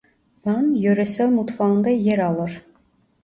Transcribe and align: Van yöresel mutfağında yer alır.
Van 0.45 0.75
yöresel 0.75 1.27
mutfağında 1.29 1.89
yer 1.89 2.19
alır. 2.19 2.63